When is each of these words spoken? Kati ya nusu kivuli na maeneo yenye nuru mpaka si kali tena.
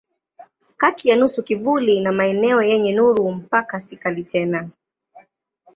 Kati 0.77 1.09
ya 1.09 1.15
nusu 1.15 1.43
kivuli 1.43 1.99
na 2.01 2.11
maeneo 2.11 2.61
yenye 2.61 2.93
nuru 2.93 3.31
mpaka 3.31 3.79
si 3.79 3.97
kali 3.97 4.23
tena. 4.23 4.69